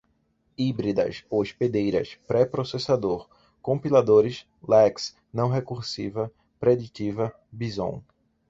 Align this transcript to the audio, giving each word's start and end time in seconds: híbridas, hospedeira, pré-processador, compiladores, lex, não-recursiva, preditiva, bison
híbridas, 0.57 1.23
hospedeira, 1.29 2.01
pré-processador, 2.25 3.29
compiladores, 3.61 4.47
lex, 4.67 5.15
não-recursiva, 5.31 6.31
preditiva, 6.59 7.31
bison 7.51 8.01